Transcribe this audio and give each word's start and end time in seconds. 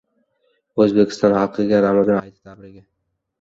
O‘zbekiston 0.85 1.35
xalqiga 1.35 1.83
Ramazon 1.87 2.19
hayiti 2.23 2.43
tabrigi 2.51 2.83